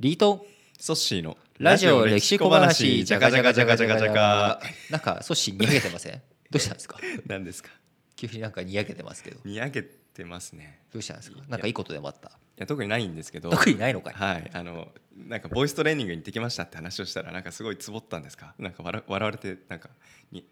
[0.00, 0.34] リート。
[0.34, 0.40] ン
[0.82, 3.04] ソッシーのラジオ歴史小話。
[3.04, 6.22] じゃかじゃかじゃかじゃかじゃかなんかソッシーにやけてません？
[6.50, 6.96] どうしたんですか？
[7.26, 7.68] 何ですか？
[8.16, 9.40] 急になんかにやけてますけど。
[9.44, 10.80] にやけてますね。
[10.90, 11.40] どうしたんですか？
[11.48, 12.28] なんかいいことでもあった？
[12.28, 13.50] いや特にないんですけど。
[13.50, 14.14] 特にないのかい？
[14.14, 18.54] はいあのなんかボイストレーニングに行ってきましたって話をしたらなんかすごいつぼったんですか？
[18.58, 19.90] なんか笑笑われてなんか
[20.32, 20.46] に。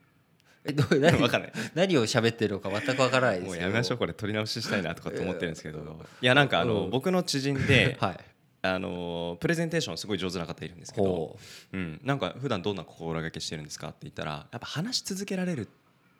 [0.67, 1.19] えどう何？
[1.23, 1.53] わかんない。
[1.75, 5.79] 何を喋ってるのか全くわからないですもうやめましょうこれ取り直ししたいなとかって思ってるんですけど。
[6.21, 6.91] いやなんかあの、うん。
[6.91, 8.19] 僕の知人ではい
[8.63, 11.39] あのプレゼンテーションすごい上手な方いるんですけどほ、
[11.73, 11.79] う。
[11.79, 15.69] ん、なんか普段どんな心がけしてるんですかって言ったらやっぱ話し続けられる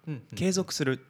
[0.07, 1.05] う、うん継続する、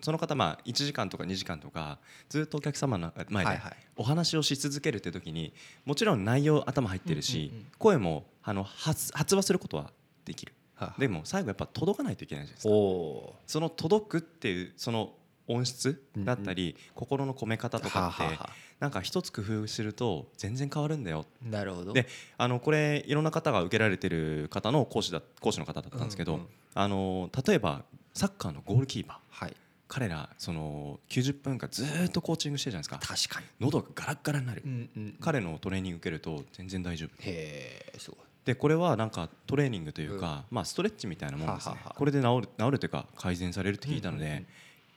[0.00, 3.60] その方まあ1時間とか2時間とかずっとお客様の前で
[3.96, 5.54] お話をし続けるって時に
[5.84, 9.92] もちろん内容頭入ってるし、声もあの発発話することは
[10.24, 10.52] できる。
[10.74, 12.74] はでも最後やっぱ届かないといけないじゃないですか。
[12.74, 15.12] おその届くっていうその
[15.48, 18.38] 音質だったり、心の込め方とかって、
[18.82, 21.24] なんか一つ工夫すると全然変わるんだよ。
[21.40, 21.92] なるほど。
[21.92, 27.82] であのこれいろんな方が受けられてる方の講師だ講師の方だったんですけど、うんうんあの例えば
[28.14, 29.44] サッカーのゴールキーパー。
[29.44, 29.56] はい。
[29.86, 33.14] 彼らその90分間ずーっとコーチングしてるじゃないですか。
[33.14, 33.46] 確かに。
[33.60, 37.10] 喉がガラッガラになる、うんうん彼のトレーニング受けると全然大丈夫。
[37.20, 38.20] へえすごい。
[38.46, 41.76] でこれはなんかトレーニングというか、まあ、ストレッチみたいなもんですね。
[41.94, 44.46] これで治る治るというか改善されるって聞いたので、うんうんうん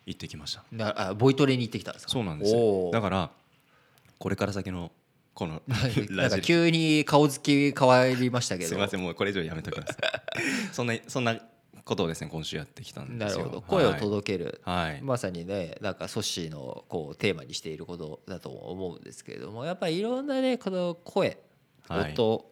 [0.06, 0.64] 行ってきました。
[0.72, 2.12] なあボイトレに行ってきたんですか？
[2.12, 2.54] そうなんです
[2.92, 3.32] だから
[4.20, 4.92] これから先の
[5.34, 5.62] この
[6.10, 8.70] なんか急に顔つき変わりましたけど。
[8.70, 9.98] すみませんもうこれ以上やめときます。
[10.72, 11.38] そんなそんな
[11.84, 13.38] ことをですね今週やってきたんですよ。
[13.40, 13.62] なるほど。
[13.62, 15.02] 声を届ける、はい、はい。
[15.02, 21.38] まさにねなんかソッシーのこうテーマにしていることだと思うんですけれどもやっぱりいろんなねこの声
[21.88, 22.12] はい。
[22.14, 22.46] 音、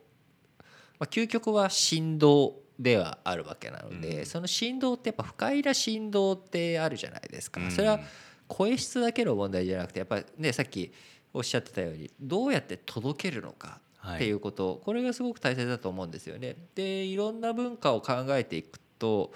[0.99, 4.25] まあ、究極は振動ではあるわけなので、うん。
[4.25, 7.71] その振動ってやっぱ不快な振動ってあるじゃないですか、うん。
[7.71, 7.99] それは
[8.47, 10.91] 声質だけの問題じゃなくてやっぱりねさっき
[11.33, 13.79] おっしゃってたようにどうやって届けるのか
[14.15, 16.55] っていうこと、これがすごく大切だと思うんですよね。
[16.75, 19.31] でいろんな文化を考えていくと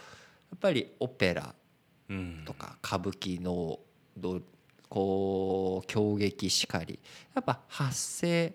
[0.52, 1.56] やっぱりオペラ
[2.10, 2.44] うん。
[2.46, 3.80] とか歌舞伎の
[4.18, 4.42] ど
[4.90, 7.00] こう狂劇しかり
[7.36, 8.54] やっぱ発声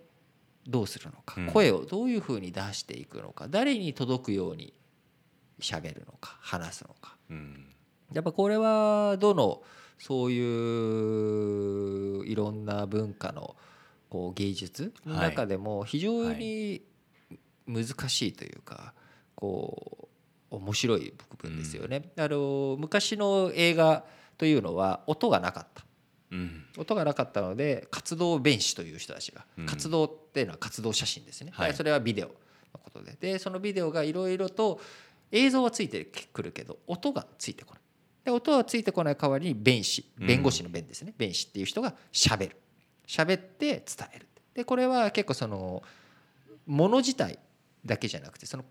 [0.67, 1.47] どうするのか、うん。
[1.49, 4.73] 声をどういうふうに出していくのか誰に届くように
[5.61, 7.17] 喋るのか話すのか。
[7.31, 7.67] うん。
[8.12, 9.62] やっぱこれはどの
[9.99, 10.41] そうい
[12.21, 13.56] ういろんな文化の
[14.11, 16.83] こう芸術の中でも非常に
[17.67, 18.93] 難しいというか
[19.34, 20.09] こ
[20.50, 22.11] う面白い部分ですよね。
[22.17, 24.05] あの昔の映画
[24.37, 25.84] というのは音がなかった。
[26.32, 26.65] うん。
[26.78, 29.66] 音がなかったので活動弁士という人たちが、うん。
[29.66, 31.75] 活動っていうのは活動写真ですね、はい。
[31.75, 32.32] それはビデオの
[32.82, 33.16] ことで。
[33.20, 34.81] でそのビデオがいろいろと
[35.31, 37.82] 映像はついてくるけど音がついてこない。
[38.25, 40.26] で音はついてこない代わりに弁士うん。
[40.26, 42.56] 弁護士の弁ですね、弁士っていう人がしゃべる。
[43.06, 44.26] 喋って伝える。
[44.54, 45.82] でこれは結構その
[46.66, 47.38] もの自体
[47.84, 48.64] だけじゃなくてその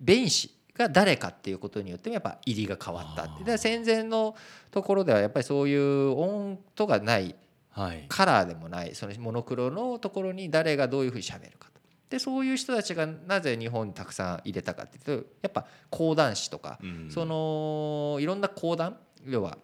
[0.00, 3.44] 弁士が誰かっていうことによってもやっぱ入りが変わったって。
[3.44, 4.34] で戦前の
[4.70, 7.34] ところではやっぱりそういう音とがない
[7.70, 8.04] はい。
[8.08, 11.80] カラーでもないそのモノクロのところに誰がどういうふうにしゃべるかと。
[12.10, 17.10] でそういう人たちがなぜ日本にたくさん入れたかっていうとやっぱ講談師とか、うん。
[17.10, 18.96] そのいろんな講談
[19.26, 19.58] 要は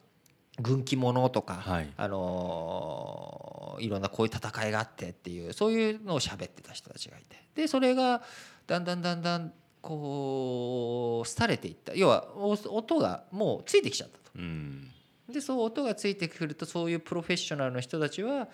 [0.61, 1.93] 軍記物とか、はい。
[1.97, 7.37] あのーいろんなこういう戦いがあってっていうそういうのを喋ってた人たちがいて。
[7.55, 8.23] でそれが
[8.67, 9.53] だんだんだんだん
[9.83, 11.95] こう廃れていった。
[11.95, 14.31] 要はお音がもうついてきちゃったと。
[14.37, 14.91] うん。
[15.33, 18.49] でそう音がついてくるとそういうプロフェッショナルの人たちは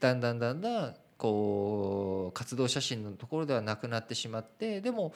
[0.00, 5.12] だんだんだんだんこう活動写真のところではなくなってしまってでも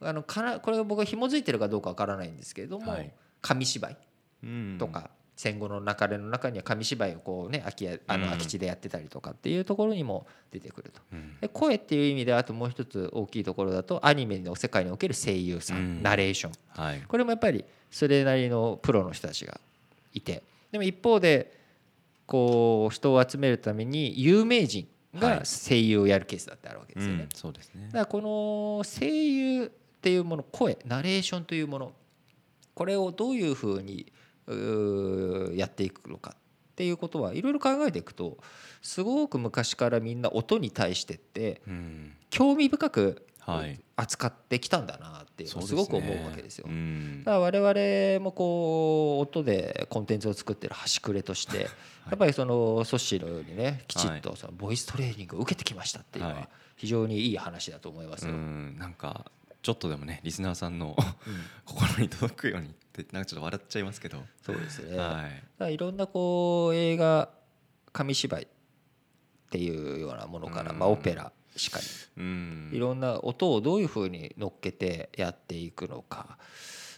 [0.00, 3.10] あのかなこれが僕は紐づいてるかどうかわからないんですけれども、はい。
[3.42, 3.96] 紙芝居
[4.42, 8.30] うんとか、戦後の流れの中には紙芝居をこうね空き家あのうん。
[8.32, 11.00] 空き地でやってたりとかっていうところにも出てくると。
[11.14, 11.38] うん。
[11.40, 16.02] で声っていう意味であともう一つ大きいところだとアニメの世界における声優さん、うん。
[16.02, 16.52] ナレーション。
[16.68, 17.02] はい。
[17.08, 19.58] これもやっぱりそれなりのプロの人たちが
[20.12, 20.42] いて。
[20.70, 21.58] でも一方で
[22.26, 27.22] こう人を集めるために有名人が声優をやるケースだってあるわけですよね。
[27.22, 27.86] うんそうですね。
[27.86, 29.68] だからこの声優っ
[30.02, 31.92] ていうもの声ナレーションというもの
[32.74, 34.12] これをどういうふうに
[35.54, 38.38] やっていくのかっていうことはいろいろ考えていくと
[38.82, 42.12] すごく昔からみんな音に対してってうん。
[42.30, 43.80] 興味深くはい。
[43.96, 46.66] 扱ってきたんだなっていうのをすごく思うわけですよ。
[46.68, 51.68] うんだから我々もこう音でコンテンツを作ってる端くれとしてや
[52.14, 56.48] っぱりそのソッシーのようにねきちっとそのボイストレーニングを受けてきましたっていうのははい。
[56.76, 58.36] 非常にいい話だと思いますうよ。
[58.36, 58.78] ん。
[58.78, 59.30] なんか
[59.62, 60.96] ちょっとでもねリスナーさんの
[61.66, 64.22] 心に届くようにってなんかちょっと笑っちゃいますけど。
[64.42, 64.96] そうですね。
[64.96, 65.42] はい。
[65.58, 67.30] らいろんなこう映画
[67.92, 68.46] 紙芝居っ
[69.50, 70.78] ていうようなものから、うん。
[70.78, 71.86] まあ、オペラしかり。
[72.16, 72.70] うん。
[72.72, 76.38] いろんな音をどういうふうに乗っけてやっていくのか。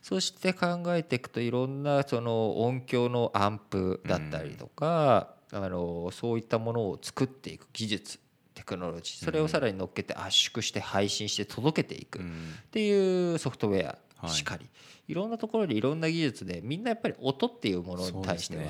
[0.03, 8.19] そして考えていくといろんなその音響のアンプだったりとか、あのそういったものを作っていく技術
[8.63, 9.25] テクノロジー。
[9.25, 12.21] それをさらに乗っけて圧縮して配信して届けていく。
[12.21, 12.55] っうん。
[12.71, 13.97] ていうソフトウェはい。
[14.25, 14.67] アしかり、
[15.09, 18.63] い、ろんなところでいろんな技術でみんなやっぱり音っていうものに対しては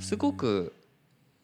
[0.00, 0.74] すごく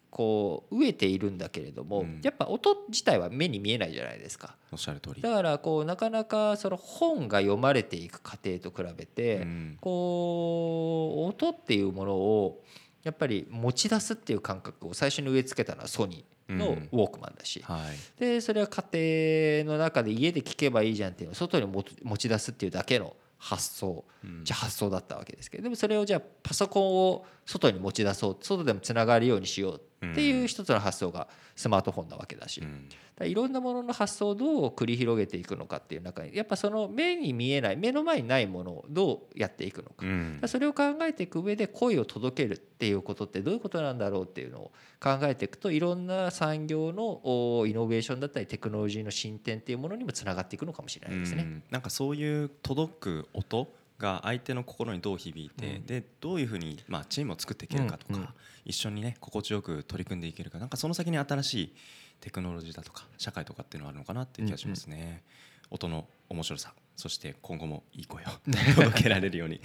[0.09, 2.19] こう飢えているんだけれども、うん。
[2.21, 4.57] やっぱ音自体は目に見えないじゃないですか。
[4.71, 5.21] おっしゃる通り。
[5.21, 9.77] だからこうなかなかその本が読まれていく過程と比べて、うん。
[9.79, 12.61] こう音っていうものを
[13.03, 16.89] やっぱり持ち出すっていう感覚を最初に植え付けたのはソニーのうん。
[16.91, 18.19] ウォークマンだし、はい。
[18.19, 24.05] でそれは家庭の中で家で聞けばいいじゃんっていうのを外に持持ち出すっていうだけの発想。
[24.23, 24.43] うん。
[24.43, 29.79] じゃ発想だったわけですけどでもそれをじゃあパソコンを外に持ち出そう外でもつながるようにしようっ
[30.15, 32.89] ていう一つの発想がスマートフォンなわけだし、うん。
[33.15, 40.41] だいろんなものの発想をどう繰り広げていくのかっていう中にやっぱその目に見えない目の前にないものをどうやっていくのか,、うん。
[40.47, 47.21] それを考えていく上で声を届けるっていうことってどういうことなんだろうっていうのを考えていくといろんな産業の
[47.59, 51.43] おイノベーションだったりテクノロジーの進展っていうものにもつながっていくのかもしれないですね。
[51.43, 51.63] うん。
[51.69, 53.67] なんかそういう届く音
[53.97, 55.85] が相手の心にどう響いて、うん。
[55.85, 58.29] でどういうふうに、まあ、チームを作っていけるかとか、うんうん。
[58.65, 61.75] 一緒にね心地よく取り組んでいけるかなんかその先に新しい
[62.21, 65.23] テクノロジーだとか社会とかっていうのがあるのかなっていう気がしますね、
[65.69, 68.27] 音の面白さそして今後もいい声を
[68.75, 69.59] 届けられるように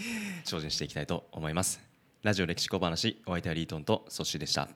[0.44, 1.80] 精進していきたいと思います。
[2.22, 4.68] ラジオ歴史小話お相手はリートンとソッシーでした